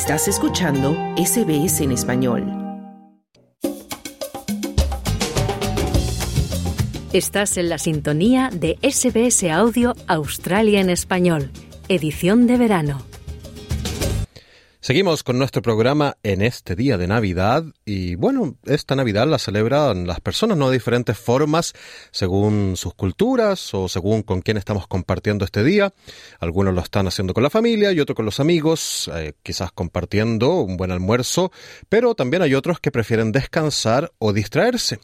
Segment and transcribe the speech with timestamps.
[0.00, 2.46] Estás escuchando SBS en español.
[7.12, 11.50] Estás en la sintonía de SBS Audio Australia en español,
[11.88, 13.07] edición de verano.
[14.88, 20.06] Seguimos con nuestro programa en este día de Navidad y bueno, esta Navidad la celebran
[20.06, 21.74] las personas no de diferentes formas
[22.10, 25.92] según sus culturas o según con quién estamos compartiendo este día.
[26.40, 30.54] Algunos lo están haciendo con la familia y otros con los amigos, eh, quizás compartiendo
[30.54, 31.52] un buen almuerzo,
[31.90, 35.00] pero también hay otros que prefieren descansar o distraerse.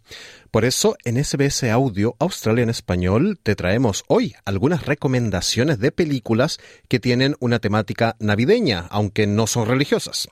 [0.55, 6.61] Por eso, en SBS Audio Australia en Español te traemos hoy algunas recomendaciones de películas
[6.87, 10.29] que tienen una temática navideña, aunque no son religiosas.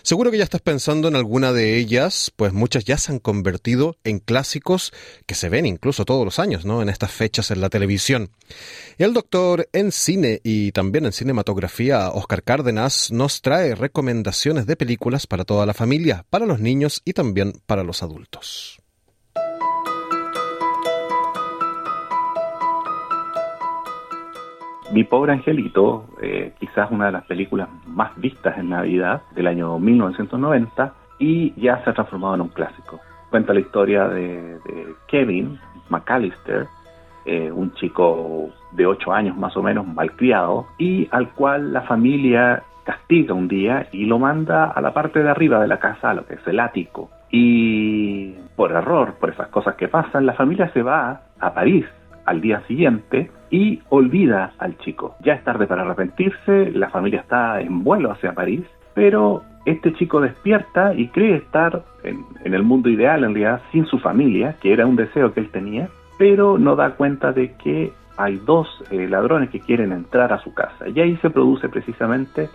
[0.00, 3.98] Seguro que ya estás pensando en alguna de ellas, pues muchas ya se han convertido
[4.02, 4.94] en clásicos
[5.26, 6.80] que se ven incluso todos los años, ¿no?
[6.80, 8.30] En estas fechas en la televisión.
[8.96, 15.26] El doctor en cine y también en cinematografía, Oscar Cárdenas, nos trae recomendaciones de películas
[15.26, 18.80] para toda la familia, para los niños y también para los adultos.
[24.92, 29.78] Mi pobre angelito, eh, quizás una de las películas más vistas en Navidad del año
[29.80, 33.00] 1990 y ya se ha transformado en un clásico.
[33.30, 34.58] Cuenta la historia de,
[35.08, 36.68] Kevin McAllister,
[37.24, 42.62] eh, un chico de 8 años más o menos, malcriado, y al cual la familia
[42.84, 46.14] castiga un día y lo manda a la parte de arriba de la casa, a
[46.14, 47.10] lo que es el ático.
[47.30, 51.86] Y por error, por esas cosas que pasan, la familia se va a París
[52.26, 55.16] al día siguiente y olvida al chico.
[55.24, 60.20] Ya es tarde para arrepentirse, la familia está en vuelo hacia París, pero este chico
[60.20, 64.86] despierta y cree estar en, el mundo ideal, en realidad, sin su familia, que era
[64.86, 65.88] un deseo que él tenía,
[66.18, 70.54] pero no da cuenta de que hay dos eh, ladrones que quieren entrar a su
[70.54, 70.88] casa.
[70.88, 72.48] Y ahí se produce precisamente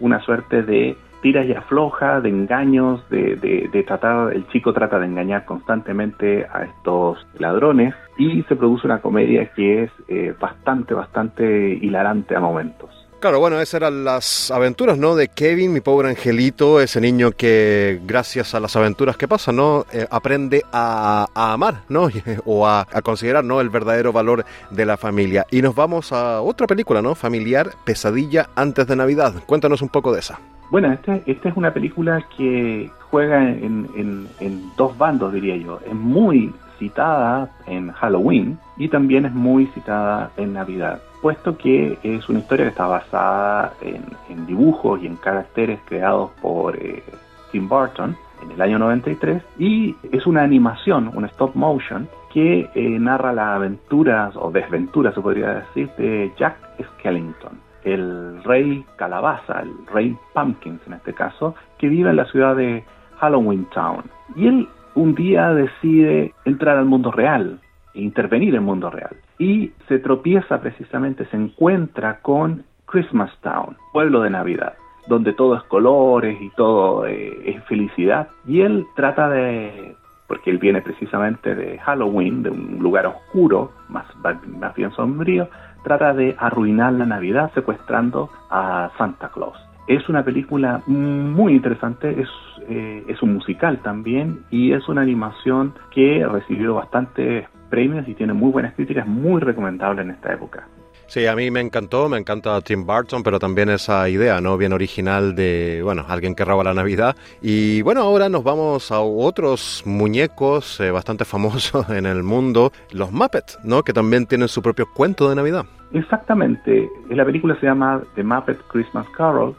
[0.00, 5.06] una suerte de tiras y afloja, de engaños, de, de, tratar, el chico trata de
[5.06, 11.78] engañar constantemente a estos ladrones y se produce una comedia que es eh, bastante, bastante
[11.80, 12.90] hilarante a momentos.
[13.20, 15.16] Claro, bueno, esas eran las aventuras, ¿no?
[15.16, 19.86] De Kevin, mi pobre angelito, ese niño que gracias a las aventuras que pasan, ¿no?
[19.92, 22.08] Eh, aprende a, amar, ¿no?
[22.44, 23.60] o a, a, considerar, ¿no?
[23.60, 25.46] El verdadero valor de la familia.
[25.50, 27.16] Y nos vamos a otra película, ¿no?
[27.16, 29.34] Familiar, Pesadilla antes de Navidad.
[29.46, 30.38] Cuéntanos un poco de esa.
[30.70, 34.28] Bueno, esta, es una película que juega en,
[34.76, 35.80] dos bandos, diría yo.
[35.86, 42.28] Es muy citada en Halloween y también es muy citada en Navidad, puesto que es
[42.28, 47.02] una historia que está basada en, en dibujos y en caracteres creados por eh,
[47.50, 52.98] Tim Burton en el año 93 y es una animación, un stop motion que eh,
[53.00, 56.56] narra las aventuras o desventuras, se podría decir, de Jack
[56.94, 62.56] Skellington el rey calabaza, el rey Pumpkins en este caso, que vive en la ciudad
[62.56, 62.84] de
[63.18, 64.04] Halloween Town.
[64.36, 67.60] Y él un día decide entrar al mundo real,
[67.94, 69.16] e intervenir en el mundo real.
[69.38, 74.74] Y se tropieza precisamente, se encuentra con Christmas Town, pueblo de Navidad,
[75.06, 78.28] donde todo es colores y todo eh, es felicidad.
[78.46, 79.94] Y él trata de,
[80.26, 85.48] porque él viene precisamente de Halloween, de un lugar oscuro, más, más bien sombrío,
[85.82, 89.58] trata de arruinar la Navidad secuestrando a Santa Claus.
[89.86, 92.28] Es una película muy interesante, es,
[92.68, 98.34] eh, es un musical también y es una animación que recibió bastantes premios y tiene
[98.34, 100.66] muy buenas críticas, muy recomendable en esta época.
[101.08, 104.58] Sí, a mí me encantó, me encanta Tim Burton, pero también esa idea, ¿no?
[104.58, 107.16] Bien original de, bueno, alguien que roba la Navidad.
[107.40, 113.10] Y bueno, ahora nos vamos a otros muñecos eh, bastante famosos en el mundo, los
[113.10, 113.82] Muppets, ¿no?
[113.84, 115.64] Que también tienen su propio cuento de Navidad.
[115.92, 119.56] Exactamente, la película se llama The Muppet Christmas Carol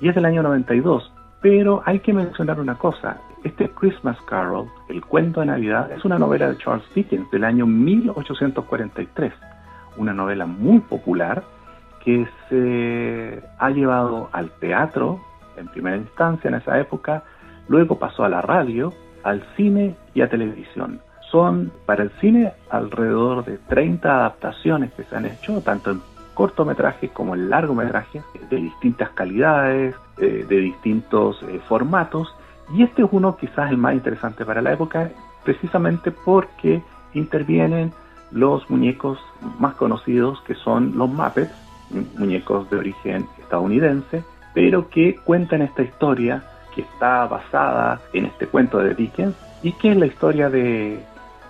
[0.00, 5.04] y es del año 92, pero hay que mencionar una cosa, este Christmas Carol, el
[5.04, 9.34] cuento de Navidad, es una novela de Charles Dickens del año 1843
[9.96, 11.42] una novela muy popular
[12.04, 15.20] que se ha llevado al teatro
[15.56, 17.24] en primera instancia en esa época,
[17.68, 18.92] luego pasó a la radio,
[19.24, 21.00] al cine y a televisión.
[21.30, 26.00] Son para el cine alrededor de 30 adaptaciones que se han hecho, tanto en
[26.34, 32.32] cortometrajes como en largometrajes, de distintas calidades, eh, de distintos eh, formatos,
[32.74, 35.10] y este es uno quizás el más interesante para la época,
[35.44, 36.82] precisamente porque
[37.14, 37.92] intervienen
[38.36, 39.18] los muñecos
[39.58, 41.52] más conocidos que son los Muppets,
[42.18, 44.22] muñecos de origen estadounidense,
[44.54, 46.44] pero que cuentan esta historia
[46.74, 51.02] que está basada en este cuento de Dickens y que es la historia de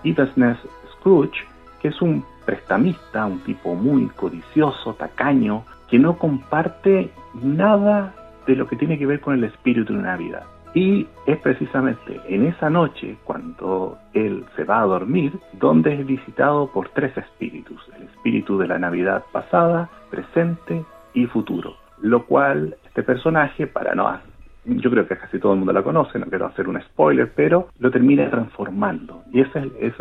[0.05, 0.57] Ebenezer
[0.93, 1.45] Scrooge,
[1.83, 8.15] que es un prestamista, un tipo muy codicioso, tacaño, que no comparte nada
[8.47, 10.45] de lo que tiene que ver con el espíritu de Navidad.
[10.77, 16.71] Y es precisamente en esa noche, cuando él se va a dormir, donde es visitado
[16.71, 20.85] por tres espíritus, el espíritu de la Navidad pasada, presente
[21.15, 21.77] y futuro.
[22.03, 24.21] Lo cual este personaje, para no
[24.67, 27.69] yo creo que casi todo el mundo la conoce, no quiero hacer un spoiler, pero
[27.79, 29.23] lo termina transformando.
[29.33, 29.95] Y ese es,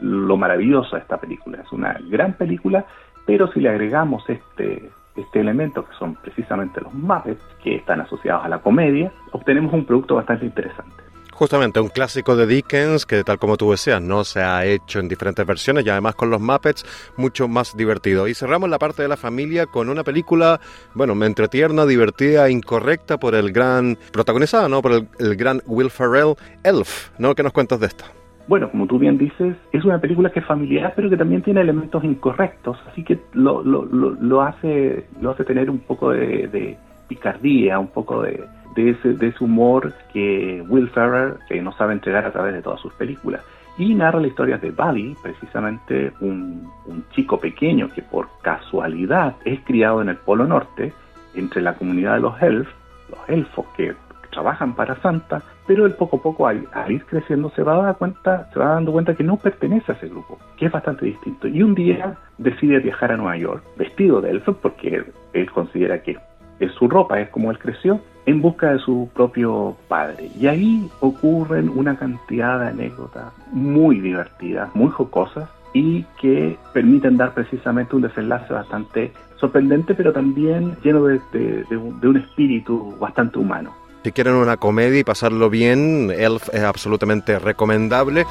[0.00, 1.58] lo maravilloso de esta película.
[1.60, 2.86] Es una gran película,
[3.26, 4.90] pero si le agregamos este
[5.20, 9.12] este elemento, que son precisamente los Muppets, que están asociados a la comedia,
[9.48, 10.92] obtenemos un producto bastante interesante.
[11.32, 15.08] Justamente, un clásico de Dickens que, tal como tú decías, no se ha hecho en
[15.08, 16.84] diferentes versiones y además con los Muppets
[17.16, 18.28] mucho más divertido.
[18.28, 20.60] Y cerramos la parte de la familia con una película,
[20.94, 24.82] bueno, me entretierna, divertida, incorrecta por el gran, protagonizada, ¿no?
[24.82, 27.34] Por el, el gran Will Ferrell, Elf, ¿no?
[27.34, 28.04] ¿Qué nos cuentas de esta?
[28.48, 31.60] bueno, como tú bien dices, es una película que es familiar, pero que también tiene
[31.60, 36.78] elementos incorrectos, así que lo, lo, lo, hace, lo hace tener un poco de,
[37.08, 38.42] picardía, un poco de,
[38.74, 42.62] de, ese, de ese humor que Will Ferrer que nos sabe entregar a través de
[42.62, 43.42] todas sus películas.
[43.76, 49.60] Y narra la historia de Buddy, precisamente un, un chico pequeño que por casualidad es
[49.60, 50.92] criado en el Polo Norte,
[51.34, 52.74] entre la comunidad de los elfos,
[53.10, 53.94] los elfos que
[54.30, 58.58] trabajan para Santa, pero él poco a poco al, ir creciendo se va, cuenta, se
[58.58, 61.48] va dando cuenta que no pertenece a ese grupo, que es bastante distinto.
[61.48, 66.16] Y un día decide viajar a Nueva York, vestido de elfo, porque él, considera que
[66.60, 70.30] es su ropa, es como él creció, en busca de su propio padre.
[70.38, 77.34] Y ahí ocurren una cantidad de anécdotas muy divertidas, muy jocosas, y que permiten dar
[77.34, 83.72] precisamente un desenlace bastante sorprendente, pero también lleno de un espíritu bastante humano.
[84.02, 88.24] Si quieren una comedia y pasarlo bien, Elf es absolutamente recomendable.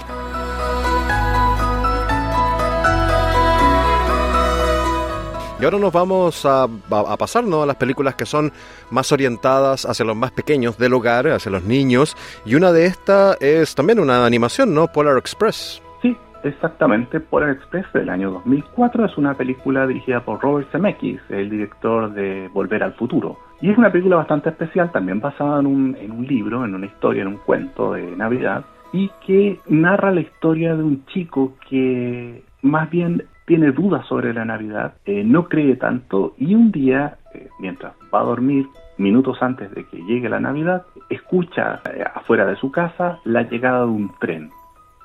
[5.59, 8.51] Y ahora nos vamos a, a, pasar a las películas que son
[8.91, 12.15] más orientadas hacia los más pequeños del hogar, hacia los niños.
[12.45, 14.85] Y una de estas es también una animación, ¿no?
[14.87, 15.81] Polar Express.
[16.03, 17.19] Sí, exactamente.
[17.19, 22.49] Polar Express del año 2004 es una película dirigida por Robert Zemeckis, el director de
[22.53, 23.39] Volver al Futuro.
[23.59, 26.85] Y es una película bastante especial, también basada en un, en un libro, en una
[26.85, 28.63] historia, en un cuento de Navidad,
[28.93, 34.43] y que narra la historia de un chico que más bien tiene dudas sobre la
[34.43, 38.67] Navidad, eh, no cree tanto y un día, eh, mientras va a dormir,
[38.97, 43.79] minutos antes de que llegue la Navidad, escucha eh, afuera de su casa la llegada
[43.79, 44.49] de un tren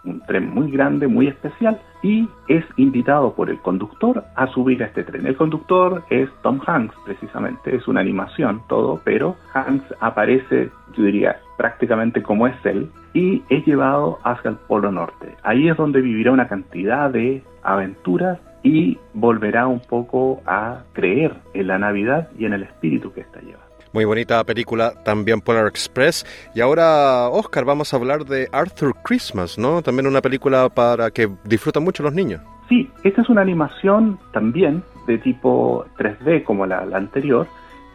[0.05, 4.87] un tren muy grande, muy especial, y es invitado por el conductor a subir a
[4.87, 5.27] este tren.
[5.27, 11.37] El conductor es Tom Hanks, precisamente, es una animación todo, pero Hanks aparece, yo diría,
[11.57, 15.37] prácticamente como es él, y es llevado hacia el Polo Norte.
[15.43, 21.67] Ahí es donde vivirá una cantidad de aventuras y volverá un poco a creer en
[21.67, 23.62] la Navidad y en el espíritu que está llevando.
[23.93, 26.25] Muy bonita película también Polar Express.
[26.55, 29.83] Y ahora, Oscar, vamos a hablar de Arthur Christmas, ¿no?
[29.83, 32.41] También una película para que disfrutan mucho los niños.
[32.71, 37.47] Sí, esta es una animación también de tipo 3D como la, la anterior,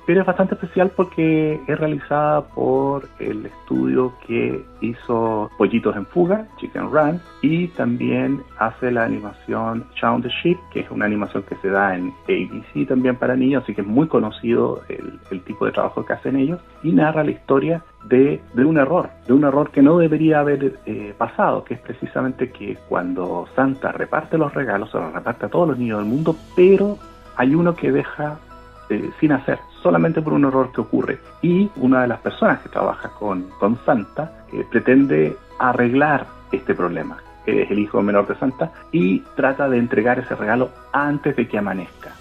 [0.07, 6.48] pero es bastante especial porque es realizada por el estudio que hizo Pollitos en Fuga,
[6.57, 11.56] Chicken Run, y también hace la animación Shaun the Sheep, que es una animación que
[11.57, 15.74] se da en ABC también para niños, así que es muy conocido el, tipo de
[15.74, 19.81] trabajo que hacen ellos, y narra la historia de, un error, de un error que
[19.81, 25.00] no debería haber eh, pasado, que es precisamente que cuando Santa reparte los regalos, se
[25.00, 26.98] los reparte a todos los niños del mundo, pero
[27.36, 28.39] hay uno que deja
[28.89, 31.20] eh, sin hacer, solamente por un error que ocurre.
[31.41, 37.17] Y una de las personas que trabaja con, con Santa eh, pretende arreglar este problema.
[37.46, 41.58] Es el hijo menor de Santa y trata de entregar ese regalo antes de que
[41.58, 42.12] amanezca.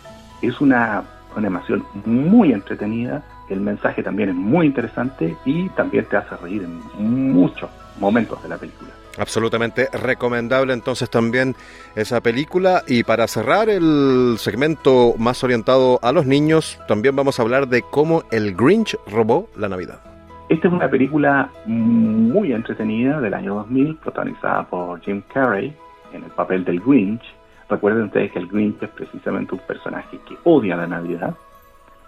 [0.42, 1.02] Es una
[1.37, 7.32] animación muy entretenida, el mensaje también es muy interesante y también te hace reír en
[7.32, 8.90] muchos momentos de la película.
[9.18, 11.54] Absolutamente recomendable entonces también
[11.94, 12.82] esa película.
[12.86, 17.82] Y para cerrar el segmento más orientado a los niños, también vamos a hablar de
[17.82, 20.00] cómo el Grinch robó la Navidad.
[20.48, 25.74] Esta es una película muy entretenida del año 2000, protagonizada por Jim Carrey
[26.12, 27.22] en el papel del Grinch.
[27.68, 31.34] Recuerden ustedes que el Grinch es precisamente un personaje que odia la Navidad.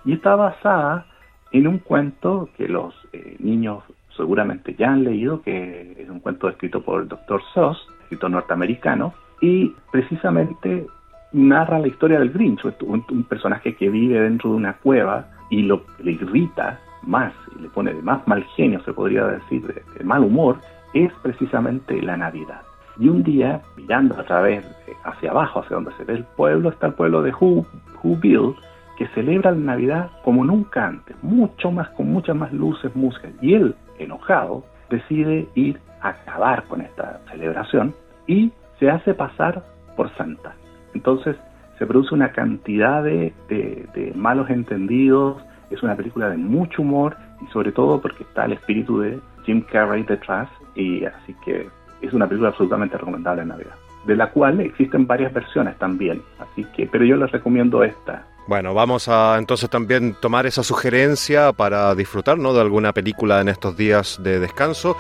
[0.05, 1.07] Y está basada
[1.51, 3.83] en un cuento que los eh, niños
[4.19, 7.41] seguramente ya han leído, que es un cuento escrito por el Dr.
[7.55, 10.87] Seuss, escritor norteamericano, y precisamente
[11.33, 15.83] narra la historia del Grinch, un, personaje que vive dentro de una cueva y lo
[16.03, 20.25] le irrita más y le pone de más mal genio, se podría decir, de, mal
[20.25, 20.59] humor,
[20.95, 22.63] es precisamente la Navidad.
[22.99, 24.65] Y un día, mirando a través,
[25.05, 28.55] hacia abajo, hacia donde se ve el pueblo, está el pueblo de Whoville,
[28.97, 33.29] que celebra la Navidad como nunca antes, mucho más, con muchas más luces, música.
[33.41, 37.95] Y él, enojado, decide ir a acabar con esta celebración
[38.27, 39.63] y se hace pasar
[39.97, 40.55] por Santa.
[40.95, 41.37] Entonces
[41.79, 47.47] se produce una cantidad de, de malos entendidos, es una película de mucho humor y
[47.53, 51.69] sobre todo porque está el espíritu de Jim Carrey detrás y así que
[52.01, 53.75] es una película absolutamente recomendable en Navidad,
[54.07, 58.27] de la cual existen varias versiones también, así que pero yo les recomiendo esta.
[58.49, 62.55] Bueno, vamos a entonces también tomar esa sugerencia para disfrutar ¿no?
[62.55, 64.97] de alguna película en estos días de descanso.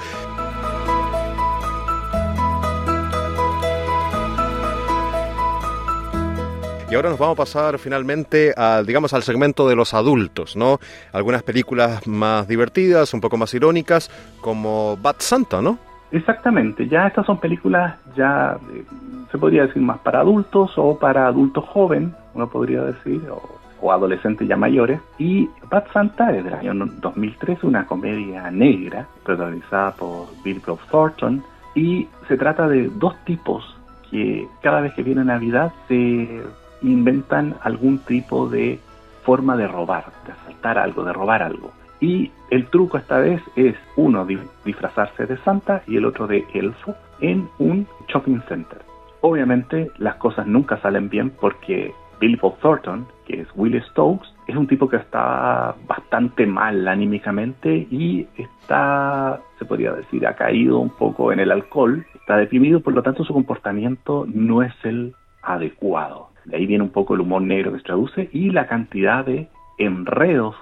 [6.90, 10.78] Y ahora nos vamos a pasar finalmente al, digamos, al segmento de los adultos, ¿no?
[11.12, 14.10] Algunas películas más divertidas, un poco más irónicas,
[14.42, 15.87] como Bad Santa, ¿no?
[16.10, 18.84] Exactamente, ya estas son películas ya eh,
[19.30, 24.48] se podría decir más para adultos o para adultos joven, uno podría decir, o, adolescentes
[24.48, 25.00] ya mayores.
[25.18, 31.42] Y Bad Santa es del año 2003, una comedia negra protagonizada por Bill Bob Thornton
[31.74, 33.76] y se trata de dos tipos
[34.10, 36.42] que cada vez que viene Navidad se
[36.82, 38.80] inventan algún tipo de
[39.22, 41.70] forma de robar, de asaltar algo, de robar algo.
[42.00, 44.26] Y el truco esta vez es uno
[44.64, 48.78] disfrazarse de Santa y el otro de elfo en un shopping center.
[49.20, 54.56] Obviamente las cosas nunca salen bien porque Billy Bob Thornton, que es Will Stokes, es
[54.56, 60.90] un tipo que está bastante mal anímicamente y está, se podría decir, ha caído un
[60.90, 66.30] poco en el alcohol, está deprimido, por lo tanto su comportamiento no es el adecuado.
[66.44, 69.48] De ahí viene un poco el humor negro que se traduce y la cantidad de
[69.76, 70.56] enredos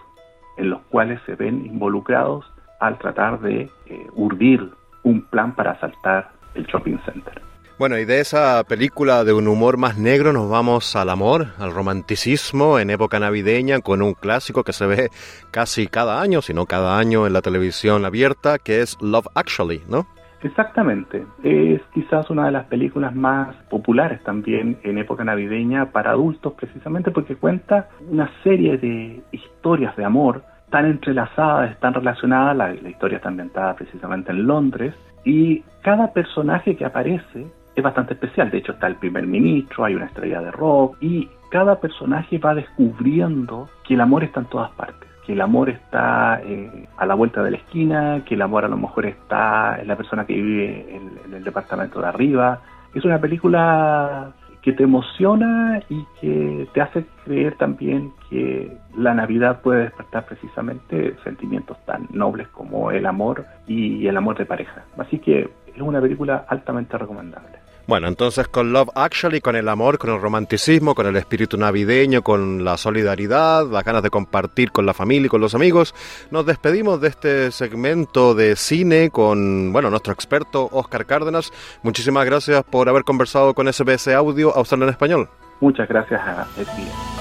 [0.56, 2.44] en los cuales se ven involucrados
[2.80, 4.70] al tratar de eh, urdir
[5.02, 7.42] un plan para asaltar el shopping center.
[7.78, 11.74] Bueno, y de esa película de un humor más negro nos vamos al amor, al
[11.74, 15.10] romanticismo en época navideña con un clásico que se ve
[15.50, 19.82] casi cada año, si no cada año en la televisión abierta, que es Love Actually,
[19.88, 20.06] ¿no?
[20.46, 26.52] Exactamente, es quizás una de las películas más populares también en época navideña para adultos
[26.52, 33.16] precisamente porque cuenta una serie de historias de amor tan entrelazadas, tan relacionadas, la, historia
[33.16, 38.72] está ambientada precisamente en Londres y cada personaje que aparece es bastante especial, de hecho
[38.72, 43.94] está el primer ministro, hay una estrella de rock y cada personaje va descubriendo que
[43.94, 47.50] el amor está en todas partes que el amor está eh, a la vuelta de
[47.50, 51.34] la esquina, que el amor a lo mejor está en la persona que vive en,
[51.34, 52.60] el departamento de arriba.
[52.94, 59.60] Es una película que te emociona y que te hace creer también que la Navidad
[59.62, 64.84] puede despertar precisamente sentimientos tan nobles como el amor y el amor de pareja.
[64.96, 67.65] Así que es una película altamente recomendable.
[67.86, 72.22] Bueno, entonces con Love Actually, con el amor, con el romanticismo, con el espíritu navideño,
[72.22, 75.94] con la solidaridad, las ganas de compartir con la familia y con los amigos,
[76.32, 81.52] nos despedimos de este segmento de cine con, bueno, nuestro experto Oscar Cárdenas.
[81.84, 85.28] Muchísimas gracias por haber conversado con SBS Audio Australia en Español.
[85.60, 87.16] Muchas gracias a SBS.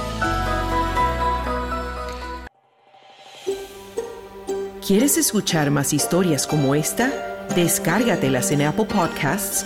[4.86, 7.12] ¿Quieres escuchar más historias como esta?
[7.56, 9.66] Descárgatelas en Apple Podcasts